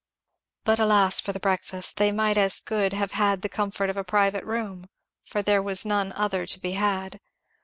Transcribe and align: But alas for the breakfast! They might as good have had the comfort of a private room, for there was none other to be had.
But 0.63 0.79
alas 0.79 1.19
for 1.19 1.31
the 1.31 1.39
breakfast! 1.39 1.97
They 1.97 2.11
might 2.11 2.35
as 2.35 2.59
good 2.59 2.91
have 2.91 3.11
had 3.11 3.43
the 3.43 3.47
comfort 3.49 3.87
of 3.87 3.97
a 3.97 4.03
private 4.03 4.43
room, 4.43 4.89
for 5.23 5.43
there 5.43 5.61
was 5.61 5.85
none 5.85 6.11
other 6.13 6.47
to 6.47 6.59
be 6.59 6.71
had. 6.71 7.19